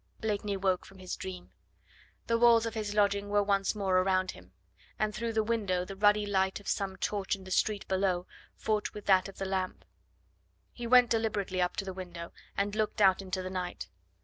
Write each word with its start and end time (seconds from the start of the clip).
Blakeney 0.19 0.57
woke 0.57 0.83
from 0.83 0.97
his 0.97 1.15
dream. 1.15 1.51
The 2.25 2.39
walls 2.39 2.65
of 2.65 2.73
his 2.73 2.95
lodging 2.95 3.29
were 3.29 3.43
once 3.43 3.75
more 3.75 3.99
around 3.99 4.31
him, 4.31 4.51
and 4.97 5.13
through 5.13 5.33
the 5.33 5.43
window 5.43 5.85
the 5.85 5.95
ruddy 5.95 6.25
light 6.25 6.59
of 6.59 6.67
some 6.67 6.97
torch 6.97 7.35
in 7.35 7.43
the 7.43 7.51
street 7.51 7.87
below 7.87 8.25
fought 8.55 8.95
with 8.95 9.05
that 9.05 9.29
of 9.29 9.37
the 9.37 9.45
lamp. 9.45 9.85
He 10.73 10.87
went 10.87 11.11
deliberately 11.11 11.61
up 11.61 11.77
to 11.77 11.85
the 11.85 11.93
window 11.93 12.33
and 12.57 12.73
looked 12.73 12.99
out 12.99 13.21
into 13.21 13.43
the 13.43 13.51
night. 13.51 13.89